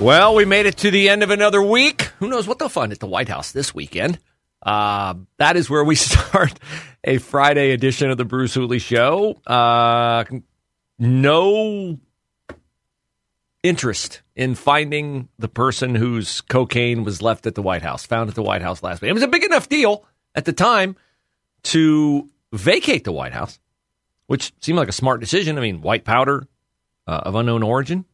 [0.00, 2.02] Well, we made it to the end of another week.
[2.20, 4.20] Who knows what they'll find at the White House this weekend?
[4.62, 6.54] Uh, that is where we start
[7.02, 9.40] a Friday edition of the Bruce Hooley Show.
[9.44, 10.22] Uh,
[11.00, 11.98] no
[13.64, 18.36] interest in finding the person whose cocaine was left at the White House, found at
[18.36, 19.10] the White House last week.
[19.10, 20.94] It was a big enough deal at the time
[21.64, 23.58] to vacate the White House,
[24.28, 25.58] which seemed like a smart decision.
[25.58, 26.46] I mean, white powder
[27.08, 28.04] uh, of unknown origin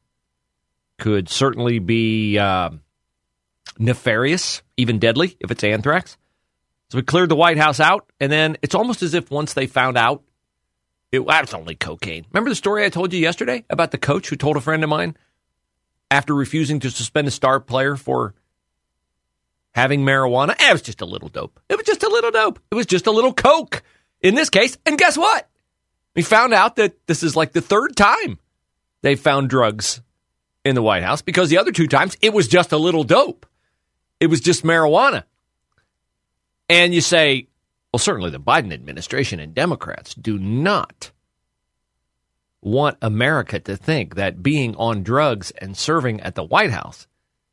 [0.98, 2.70] could certainly be uh,
[3.78, 6.16] nefarious, even deadly, if it's anthrax.
[6.90, 9.66] So we cleared the White House out, and then it's almost as if once they
[9.66, 10.22] found out,
[11.10, 12.26] it was only cocaine.
[12.32, 14.90] Remember the story I told you yesterday about the coach who told a friend of
[14.90, 15.16] mine
[16.10, 18.34] after refusing to suspend a star player for
[19.72, 20.56] having marijuana?
[20.58, 21.60] Eh, it was just a little dope.
[21.68, 22.58] It was just a little dope.
[22.70, 23.82] It was just a little coke
[24.20, 24.76] in this case.
[24.84, 25.48] And guess what?
[26.16, 28.38] We found out that this is like the third time
[29.02, 30.00] they found drugs
[30.64, 33.46] in the White House because the other two times it was just a little dope.
[34.20, 35.24] It was just marijuana.
[36.68, 37.48] And you say,
[37.92, 41.10] well, certainly the Biden administration and Democrats do not
[42.62, 47.06] want America to think that being on drugs and serving at the White House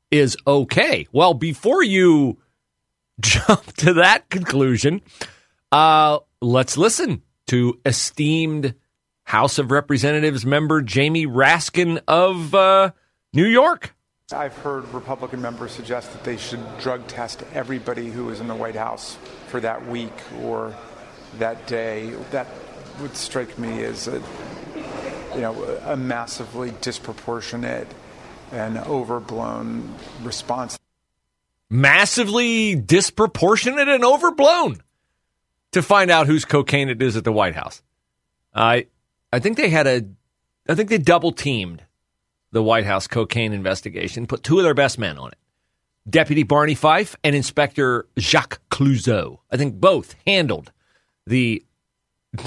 [0.09, 1.07] is okay.
[1.11, 2.37] Well, before you
[3.19, 5.01] jump to that conclusion,
[5.71, 8.75] uh, let's listen to esteemed
[9.23, 12.91] House of Representatives member Jamie Raskin of uh,
[13.33, 13.95] New York.
[14.33, 18.55] I've heard Republican members suggest that they should drug test everybody who is in the
[18.55, 20.75] White House for that week or
[21.37, 22.09] that day.
[22.31, 22.47] That
[23.01, 24.21] would strike me as a,
[25.33, 27.87] you know, a massively disproportionate
[28.51, 30.77] and overblown response.
[31.69, 34.81] Massively disproportionate and overblown
[35.71, 37.81] to find out whose cocaine it is at the White House.
[38.53, 38.87] I
[39.31, 40.05] I think they had a
[40.67, 41.83] I think they double teamed
[42.51, 45.37] the White House cocaine investigation, put two of their best men on it.
[46.09, 49.39] Deputy Barney Fife and Inspector Jacques Clouseau.
[49.51, 50.71] I think both handled
[51.27, 51.63] the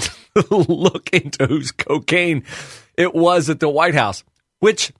[0.51, 2.43] look into whose cocaine
[2.97, 4.23] it was at the White House,
[4.59, 4.91] which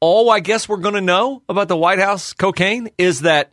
[0.00, 3.52] all I guess we're going to know about the White House cocaine is that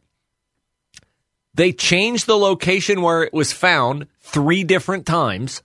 [1.53, 5.63] they changed the location where it was found three different times.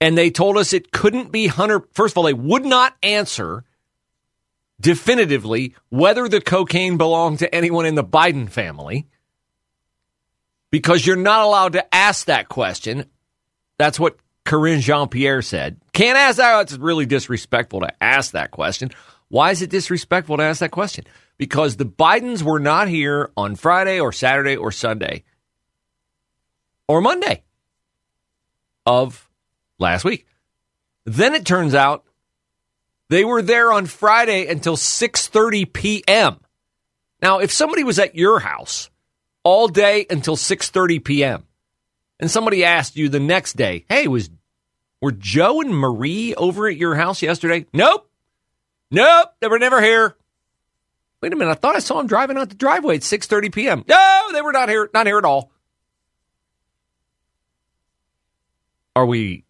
[0.00, 1.82] And they told us it couldn't be Hunter.
[1.92, 3.64] First of all, they would not answer
[4.82, 9.06] definitively whether the cocaine belonged to anyone in the Biden family
[10.70, 13.06] because you're not allowed to ask that question.
[13.78, 15.80] That's what Karine Jean Pierre said.
[15.92, 16.60] Can't ask that.
[16.62, 18.90] It's really disrespectful to ask that question.
[19.28, 21.04] Why is it disrespectful to ask that question?
[21.38, 25.24] Because the Bidens were not here on Friday or Saturday or Sunday
[26.88, 27.44] or Monday
[28.84, 29.28] of
[29.78, 30.26] last week.
[31.04, 32.04] Then it turns out
[33.12, 36.40] they were there on Friday until 6:30 p.m.
[37.20, 38.88] Now, if somebody was at your house
[39.44, 41.44] all day until 6:30 p.m.
[42.18, 44.30] and somebody asked you the next day, "Hey, was
[45.02, 48.08] were Joe and Marie over at your house yesterday?" Nope.
[48.90, 50.16] Nope, they were never here.
[51.20, 53.84] Wait a minute, I thought I saw them driving out the driveway at 6:30 p.m.
[53.86, 55.52] No, they were not here, not here at all.
[58.96, 59.44] Are we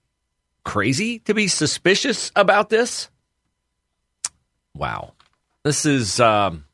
[0.65, 3.09] crazy to be suspicious about this?
[4.75, 5.12] Wow.
[5.65, 6.65] This is um,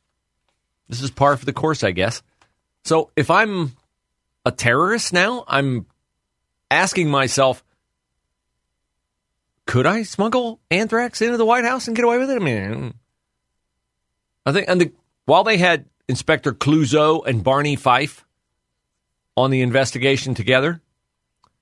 [0.88, 2.22] this is par for the course, I guess.
[2.84, 3.73] So if I'm
[4.44, 5.87] a terrorist now, I'm
[6.70, 7.62] asking myself,
[9.67, 12.40] could I smuggle anthrax into the White House and get away with it?
[12.40, 12.94] I mean,
[14.46, 14.93] I think, and the,
[15.26, 18.25] while they had Inspector Clouseau and Barney Fife
[19.37, 20.81] on the investigation together,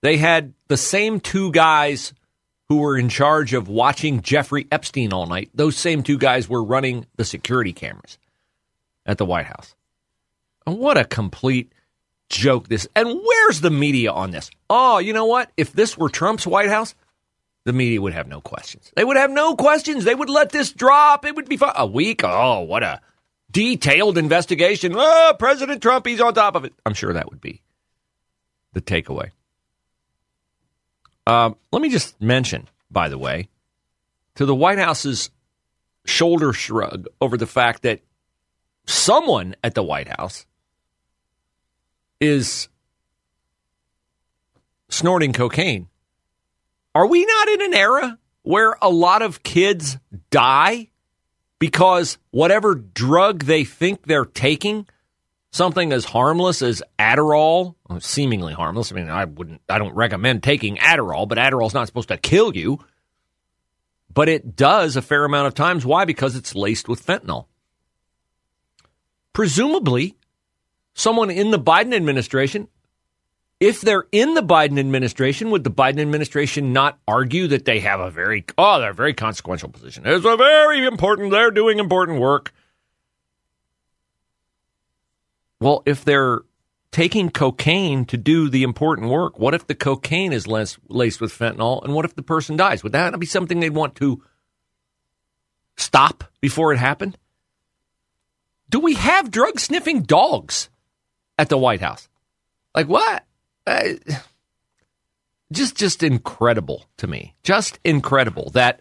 [0.02, 2.12] they had the same two guys
[2.68, 5.50] who were in charge of watching Jeffrey Epstein all night.
[5.54, 8.18] Those same two guys were running the security cameras
[9.04, 9.74] at the White House.
[10.66, 11.72] And what a complete
[12.28, 12.88] joke this.
[12.96, 14.50] And where's the media on this?
[14.68, 15.50] Oh, you know what?
[15.56, 16.94] If this were Trump's White House,
[17.64, 18.92] the media would have no questions.
[18.96, 20.04] They would have no questions.
[20.04, 21.24] They would let this drop.
[21.24, 21.58] It would be.
[21.76, 22.22] A week?
[22.24, 23.00] Oh, what a
[23.50, 24.92] detailed investigation.
[24.96, 26.74] Oh, President Trump, he's on top of it.
[26.84, 27.62] I'm sure that would be
[28.72, 29.30] the takeaway.
[31.26, 33.48] Um, let me just mention, by the way,
[34.36, 35.30] to the White House's
[36.04, 38.00] shoulder shrug over the fact that
[38.86, 40.46] someone at the White House
[42.20, 42.68] is
[44.88, 45.88] snorting cocaine.
[46.94, 49.98] Are we not in an era where a lot of kids
[50.30, 50.88] die
[51.58, 54.86] because whatever drug they think they're taking,
[55.56, 58.92] something as harmless as Adderall, seemingly harmless.
[58.92, 62.54] I mean, I wouldn't, I don't recommend taking Adderall, but Adderall's not supposed to kill
[62.54, 62.78] you.
[64.12, 65.84] But it does a fair amount of times.
[65.84, 66.04] Why?
[66.04, 67.46] Because it's laced with fentanyl.
[69.32, 70.16] Presumably,
[70.94, 72.68] someone in the Biden administration
[73.60, 78.00] if they're in the Biden administration, would the Biden administration not argue that they have
[78.00, 80.04] a very oh, they're a very consequential position?
[80.06, 81.30] It's a very important.
[81.30, 82.52] They're doing important work.
[85.60, 86.40] Well, if they're
[86.90, 91.32] taking cocaine to do the important work, what if the cocaine is less, laced with
[91.32, 92.82] fentanyl, and what if the person dies?
[92.82, 94.22] Would that not be something they'd want to
[95.76, 97.18] stop before it happened?
[98.68, 100.68] Do we have drug sniffing dogs
[101.38, 102.08] at the White House?
[102.74, 103.24] Like what?
[105.52, 107.34] Just just incredible to me.
[107.42, 108.80] Just incredible that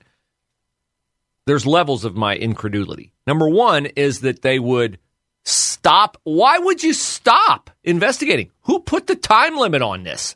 [1.45, 3.13] there's levels of my incredulity.
[3.27, 4.97] Number 1 is that they would
[5.45, 6.17] stop.
[6.23, 8.51] Why would you stop investigating?
[8.63, 10.35] Who put the time limit on this?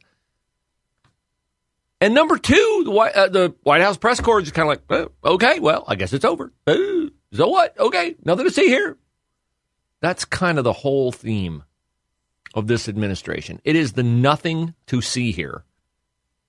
[2.01, 5.11] And number two, the White, uh, the White House press corps is kind of like,
[5.25, 6.53] oh, okay, well, I guess it's over.
[6.65, 7.77] Uh, so what?
[7.77, 8.97] Okay, nothing to see here.
[10.01, 11.63] That's kind of the whole theme
[12.53, 13.59] of this administration.
[13.65, 15.65] It is the nothing to see here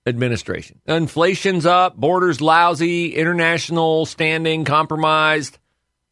[0.06, 0.80] administration.
[0.86, 5.58] Inflation's up, borders lousy, international standing compromised,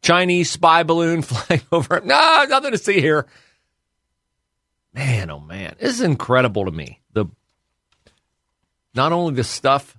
[0.01, 2.01] Chinese spy balloon flying over.
[2.03, 3.25] No, nothing to see here.
[4.93, 6.99] Man, oh man, this is incredible to me.
[7.13, 7.25] The
[8.93, 9.97] not only the stuff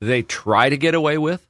[0.00, 1.46] they try to get away with,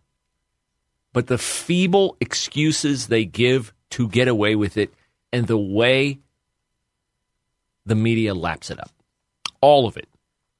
[1.12, 4.92] but the feeble excuses they give to get away with it
[5.32, 6.18] and the way
[7.86, 8.90] the media laps it up.
[9.60, 10.08] All of it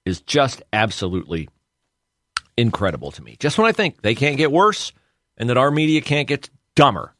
[0.04, 1.48] is just absolutely
[2.56, 3.36] incredible to me.
[3.38, 4.92] Just when I think they can't get worse
[5.36, 7.14] and that our media can't get dumber,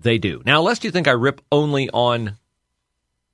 [0.00, 0.42] they do.
[0.44, 2.36] Now, lest you think I rip only on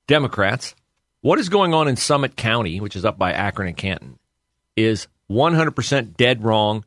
[0.07, 0.75] Democrats,
[1.21, 4.19] what is going on in Summit County, which is up by Akron and Canton,
[4.75, 6.85] is 100% dead wrong.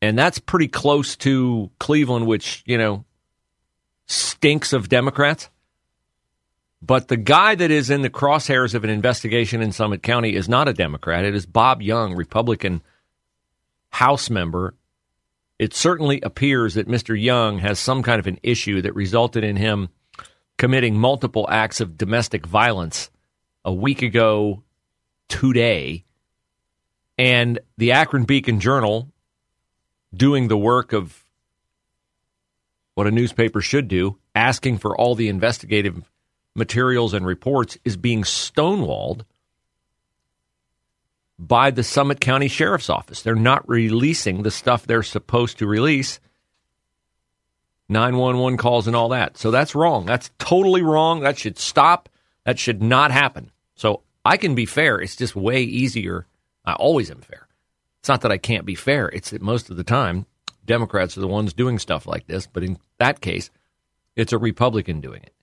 [0.00, 3.04] And that's pretty close to Cleveland, which, you know,
[4.06, 5.48] stinks of Democrats.
[6.80, 10.48] But the guy that is in the crosshairs of an investigation in Summit County is
[10.48, 11.24] not a Democrat.
[11.24, 12.82] It is Bob Young, Republican
[13.90, 14.74] House member.
[15.62, 17.16] It certainly appears that Mr.
[17.16, 19.90] Young has some kind of an issue that resulted in him
[20.58, 23.12] committing multiple acts of domestic violence
[23.64, 24.64] a week ago
[25.28, 26.02] today.
[27.16, 29.12] And the Akron Beacon Journal,
[30.12, 31.24] doing the work of
[32.96, 36.10] what a newspaper should do, asking for all the investigative
[36.56, 39.22] materials and reports is being stonewalled
[41.42, 43.22] by the Summit County Sheriff's Office.
[43.22, 46.20] They're not releasing the stuff they're supposed to release
[47.88, 49.36] 911 calls and all that.
[49.36, 50.06] So that's wrong.
[50.06, 51.20] That's totally wrong.
[51.20, 52.08] That should stop.
[52.44, 53.50] That should not happen.
[53.74, 55.00] So I can be fair.
[55.00, 56.26] It's just way easier.
[56.64, 57.48] I always am fair.
[57.98, 59.08] It's not that I can't be fair.
[59.08, 60.26] It's that most of the time,
[60.64, 62.46] Democrats are the ones doing stuff like this.
[62.46, 63.50] But in that case,
[64.14, 65.34] it's a Republican doing it.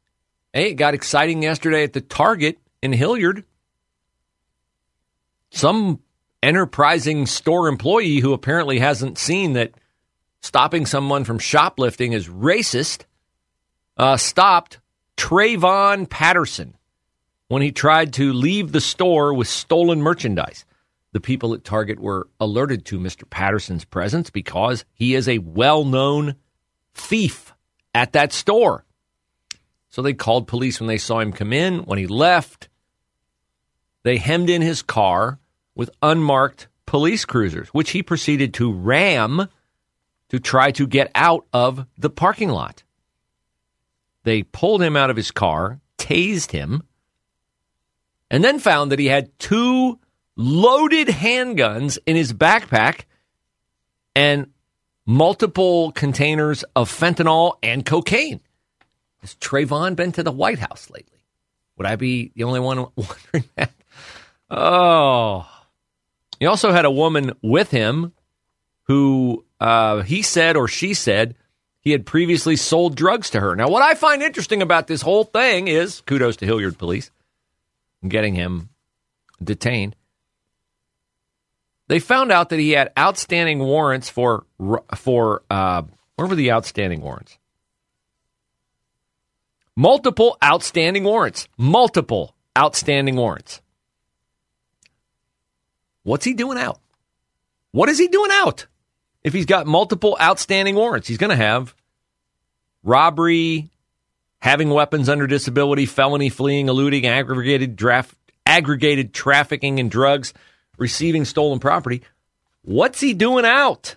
[0.53, 3.43] Hey, it got exciting yesterday at the Target in Hilliard.
[5.51, 5.99] Some
[6.41, 9.73] enterprising store employee who apparently hasn't seen that
[10.41, 13.03] stopping someone from shoplifting is racist
[13.97, 14.79] uh, stopped
[15.17, 16.75] Trayvon Patterson
[17.49, 20.65] when he tried to leave the store with stolen merchandise.
[21.11, 23.29] The people at Target were alerted to Mr.
[23.29, 26.35] Patterson's presence because he is a well known
[26.93, 27.53] thief
[27.93, 28.85] at that store.
[29.89, 31.79] So they called police when they saw him come in.
[31.79, 32.68] When he left,
[34.03, 35.39] they hemmed in his car
[35.75, 39.47] with unmarked police cruisers, which he proceeded to ram
[40.29, 42.83] to try to get out of the parking lot.
[44.23, 46.83] They pulled him out of his car, tased him,
[48.29, 49.99] and then found that he had two
[50.35, 53.05] loaded handguns in his backpack
[54.15, 54.51] and
[55.05, 58.41] multiple containers of fentanyl and cocaine.
[59.21, 61.19] Has Trayvon been to the White House lately?
[61.77, 63.71] Would I be the only one wondering that?
[64.49, 65.47] Oh.
[66.39, 68.13] He also had a woman with him
[68.83, 71.35] who uh, he said or she said
[71.81, 73.55] he had previously sold drugs to her.
[73.55, 77.11] Now, what I find interesting about this whole thing is kudos to Hilliard police
[78.07, 78.69] getting him
[79.43, 79.95] detained.
[81.87, 84.45] They found out that he had outstanding warrants for
[84.95, 85.83] for uh,
[86.15, 87.37] where were the outstanding warrants?
[89.75, 91.47] Multiple outstanding warrants.
[91.57, 93.61] Multiple outstanding warrants.
[96.09, 96.79] What's he doing out?
[97.71, 98.65] What is he doing out?
[99.23, 101.75] If he's got multiple outstanding warrants, he's going to have
[102.83, 103.69] robbery,
[104.41, 110.33] having weapons under disability, felony, fleeing, eluding, aggregated draft, aggregated trafficking in drugs,
[110.79, 112.01] receiving stolen property.
[112.63, 113.95] What's he doing out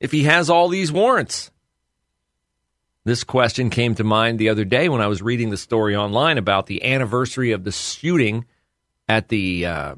[0.00, 1.52] if he has all these warrants?
[3.04, 6.38] This question came to mind the other day when I was reading the story online
[6.38, 8.46] about the anniversary of the shooting
[9.08, 9.94] at the uh,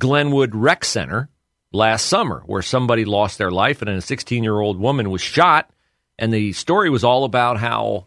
[0.00, 1.28] Glenwood Rec Center
[1.72, 5.70] last summer, where somebody lost their life and a 16 year old woman was shot.
[6.18, 8.06] And the story was all about how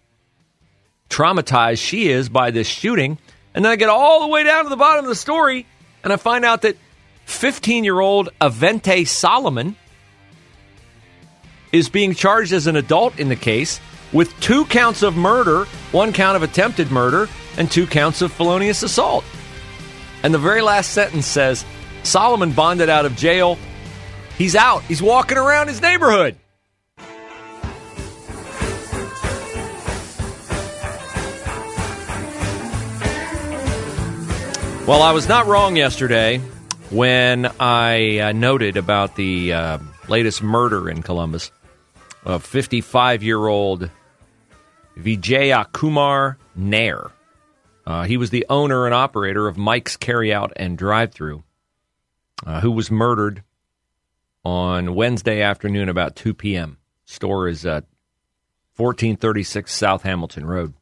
[1.09, 3.17] traumatized she is by this shooting.
[3.53, 5.65] And then I get all the way down to the bottom of the story,
[6.03, 6.75] and I find out that
[7.25, 9.75] 15 year old Avente Solomon
[11.71, 13.79] is being charged as an adult in the case
[14.11, 18.83] with two counts of murder, one count of attempted murder, and two counts of felonious
[18.83, 19.23] assault.
[20.23, 21.65] And the very last sentence says
[22.03, 23.57] Solomon bonded out of jail.
[24.37, 24.83] He's out.
[24.83, 26.35] He's walking around his neighborhood.
[34.85, 36.39] Well, I was not wrong yesterday
[36.89, 39.79] when I uh, noted about the uh,
[40.09, 41.51] latest murder in Columbus
[42.25, 43.89] of 55 year old
[44.97, 47.11] Vijaya Kumar Nair.
[47.85, 51.43] Uh, he was the owner and operator of Mike's Carryout and Drive Through
[52.45, 53.43] uh, who was murdered
[54.43, 56.77] on Wednesday afternoon about 2 p.m.
[57.05, 57.85] Store is at
[58.75, 60.73] 1436 South Hamilton Road.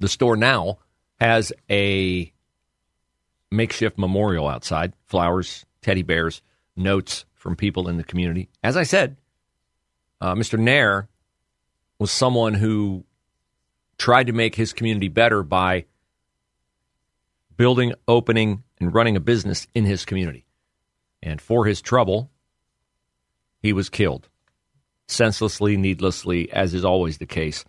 [0.00, 0.78] The store now
[1.20, 2.32] has a
[3.50, 6.42] makeshift memorial outside flowers, teddy bears,
[6.76, 8.48] notes from people in the community.
[8.62, 9.16] As I said,
[10.20, 10.58] uh, Mr.
[10.58, 11.08] Nair
[11.98, 13.04] was someone who
[13.98, 15.84] tried to make his community better by
[17.56, 20.44] building, opening, and running a business in his community.
[21.24, 22.30] And for his trouble,
[23.60, 24.28] he was killed
[25.08, 27.64] senselessly, needlessly, as is always the case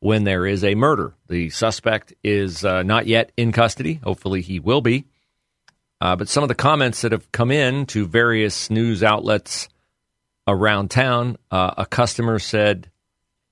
[0.00, 1.14] when there is a murder.
[1.28, 4.00] The suspect is uh, not yet in custody.
[4.02, 5.04] Hopefully, he will be.
[6.00, 9.68] Uh, but some of the comments that have come in to various news outlets
[10.46, 12.90] around town, uh, a customer said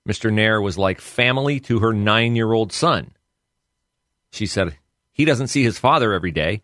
[0.06, 0.32] Mr.
[0.32, 3.12] Nair was like family to her nine year old son.
[4.32, 4.76] She said
[5.12, 6.62] he doesn't see his father every day.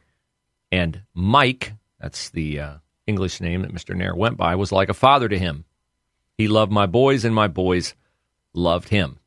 [0.72, 2.74] And Mike, that's the uh,
[3.06, 3.94] English name that Mr.
[3.94, 5.64] Nair went by, was like a father to him.
[6.38, 7.94] He loved my boys, and my boys
[8.54, 9.18] loved him.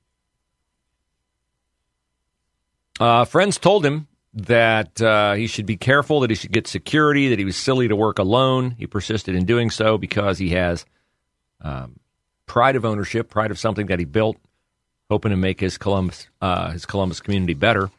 [2.99, 7.29] Uh, friends told him that uh, he should be careful, that he should get security,
[7.29, 8.71] that he was silly to work alone.
[8.77, 10.85] He persisted in doing so because he has
[11.61, 11.99] um,
[12.45, 14.37] pride of ownership, pride of something that he built,
[15.09, 17.91] hoping to make his Columbus uh, his Columbus community better.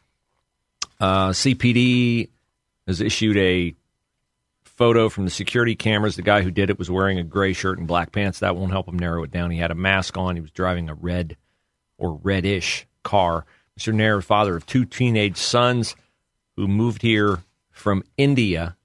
[1.01, 2.31] Uh, CPD
[2.87, 3.75] has issued a
[4.77, 6.17] photo from the security cameras.
[6.17, 8.41] The guy who did it was wearing a gray shirt and black pants.
[8.41, 9.51] That won't help him narrow it down.
[9.51, 10.37] He had a mask on.
[10.37, 11.37] He was driving a red
[11.99, 13.47] or reddish car.
[13.79, 13.93] Mr.
[13.93, 15.97] Nair, father of two teenage sons
[16.57, 18.77] who moved here from India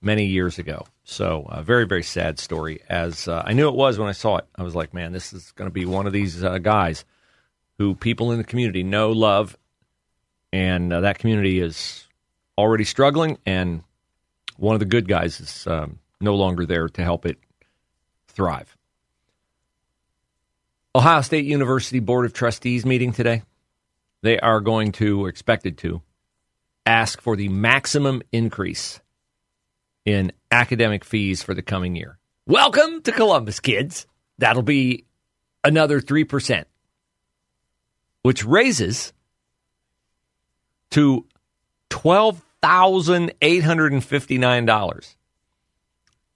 [0.00, 0.86] many years ago.
[1.04, 2.80] So, a very, very sad story.
[2.88, 5.32] As uh, I knew it was when I saw it, I was like, man, this
[5.32, 7.04] is going to be one of these uh, guys
[7.78, 9.56] who people in the community know, love,
[10.52, 12.06] and uh, that community is
[12.56, 13.82] already struggling, and
[14.62, 17.36] one of the good guys is um, no longer there to help it
[18.28, 18.76] thrive.
[20.94, 23.42] Ohio State University Board of Trustees meeting today.
[24.22, 26.00] They are going to, expected to,
[26.86, 29.00] ask for the maximum increase
[30.04, 32.18] in academic fees for the coming year.
[32.46, 34.06] Welcome to Columbus, kids.
[34.38, 35.06] That'll be
[35.64, 36.66] another 3%,
[38.22, 39.12] which raises
[40.90, 41.26] to
[41.88, 45.14] 12 $12,859.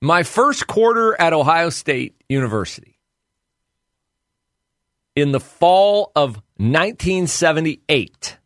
[0.00, 2.98] My first quarter at Ohio State University
[5.16, 8.38] in the fall of 1978.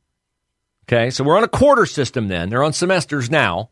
[0.84, 2.48] Okay, so we're on a quarter system then.
[2.48, 3.70] They're on semesters now.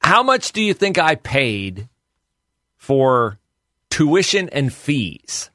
[0.00, 1.88] How much do you think I paid
[2.86, 3.36] for
[3.90, 5.50] tuition and fees.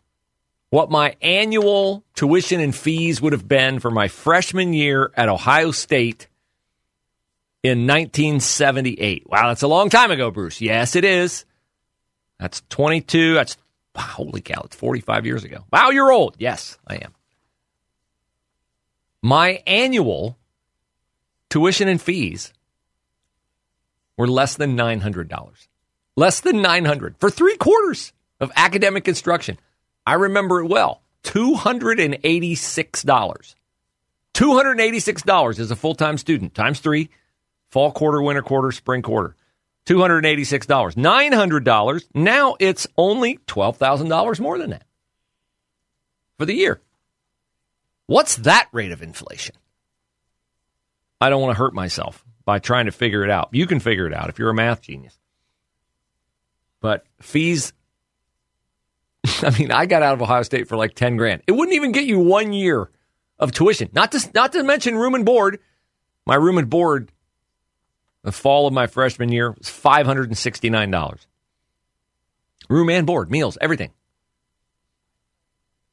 [0.69, 5.71] what my annual tuition and fees would have been for my freshman year at Ohio
[5.71, 6.27] State
[7.61, 9.29] in 1978.
[9.29, 10.61] Wow, that's a long time ago, Bruce.
[10.61, 11.45] Yes, it is.
[12.39, 13.33] That's 22.
[13.33, 13.57] That's
[13.95, 15.65] holy cow, it's 45 years ago.
[15.71, 16.35] Wow, you're old.
[16.39, 17.13] Yes, I am.
[19.21, 20.37] My annual
[21.49, 22.53] tuition and fees
[24.17, 25.67] were less than $900.
[26.17, 29.57] Less than 900 for 3 quarters of academic instruction.
[30.05, 31.01] I remember it well.
[31.23, 33.55] $286.
[34.33, 37.09] $286 as a full-time student times 3
[37.69, 39.35] fall quarter, winter quarter, spring quarter.
[39.85, 40.95] $286.
[40.95, 42.03] $900.
[42.13, 44.83] Now it's only $12,000 more than that
[46.37, 46.81] for the year.
[48.07, 49.55] What's that rate of inflation?
[51.21, 53.49] I don't want to hurt myself by trying to figure it out.
[53.51, 55.17] You can figure it out if you're a math genius.
[56.81, 57.71] But fees,
[59.41, 61.43] I mean, I got out of Ohio State for like 10 grand.
[61.47, 62.89] It wouldn't even get you one year
[63.39, 63.89] of tuition.
[63.93, 65.59] Not to, not to mention room and board.
[66.25, 67.11] My room and board
[68.23, 71.25] the fall of my freshman year was $569.
[72.69, 73.91] Room and board, meals, everything.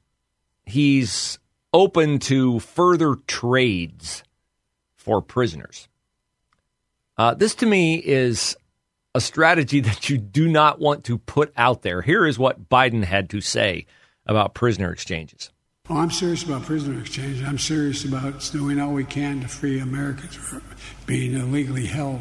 [0.65, 1.39] he's
[1.75, 4.23] open to further trades
[4.97, 5.89] for prisoners.
[7.17, 8.57] Uh, this to me is
[9.17, 12.03] a strategy that you do not want to put out there.
[12.03, 13.87] Here is what Biden had to say
[14.29, 15.51] about prisoner exchanges.
[15.89, 17.43] Well, I'm serious about prisoner exchange.
[17.43, 20.63] I'm serious about doing all we can to free Americans from
[21.07, 22.21] being illegally held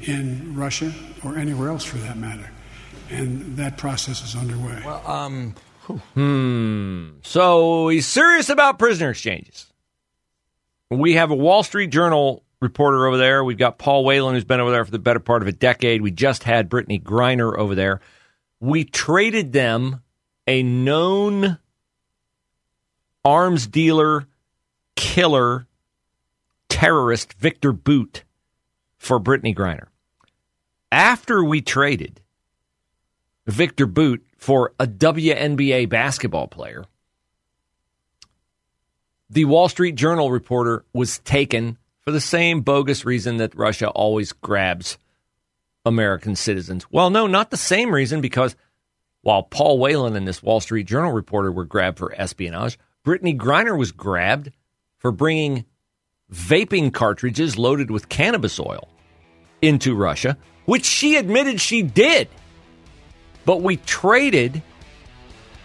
[0.00, 0.92] in Russia
[1.24, 2.50] or anywhere else for that matter.
[3.10, 4.80] And that process is underway.
[4.84, 5.54] Well, um,
[6.14, 7.10] Hmm.
[7.22, 9.66] So he's serious about prisoner exchanges.
[10.90, 13.42] We have a Wall Street Journal reporter over there.
[13.42, 16.02] We've got Paul Whelan, who's been over there for the better part of a decade.
[16.02, 18.00] We just had Brittney Griner over there.
[18.60, 20.02] We traded them
[20.46, 21.58] a known
[23.24, 24.26] arms dealer,
[24.96, 25.66] killer,
[26.68, 28.24] terrorist, Victor Bout,
[28.98, 29.86] for Brittney Griner.
[30.90, 32.20] After we traded
[33.46, 36.84] Victor Bout for a WNBA basketball player.
[39.30, 44.32] The Wall Street Journal reporter was taken for the same bogus reason that Russia always
[44.32, 44.98] grabs
[45.84, 46.86] American citizens.
[46.90, 48.56] Well, no, not the same reason, because
[49.22, 53.76] while Paul Whelan and this Wall Street Journal reporter were grabbed for espionage, Brittney Griner
[53.76, 54.52] was grabbed
[54.98, 55.64] for bringing
[56.30, 58.88] vaping cartridges loaded with cannabis oil
[59.60, 62.28] into Russia, which she admitted she did.
[63.44, 64.62] But we traded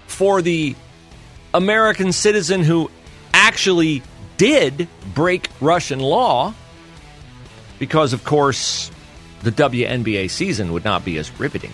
[0.07, 0.75] for the
[1.53, 2.91] American citizen who
[3.33, 4.03] actually
[4.37, 6.53] did break Russian law
[7.79, 8.91] because, of course,
[9.41, 11.71] the WNBA season would not be as riveting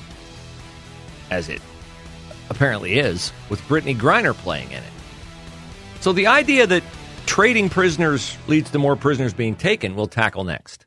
[1.31, 1.61] as it
[2.49, 4.93] apparently is with Brittney Griner playing in it.
[6.01, 6.83] So the idea that
[7.25, 10.85] trading prisoners leads to more prisoners being taken, we'll tackle next.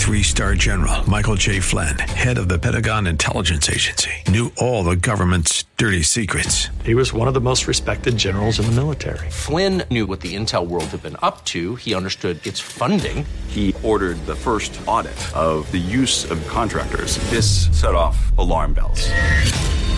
[0.00, 1.60] Three star general Michael J.
[1.60, 6.68] Flynn, head of the Pentagon Intelligence Agency, knew all the government's dirty secrets.
[6.84, 9.30] He was one of the most respected generals in the military.
[9.30, 13.24] Flynn knew what the intel world had been up to, he understood its funding.
[13.46, 17.18] He ordered the first audit of the use of contractors.
[17.30, 19.08] This set off alarm bells.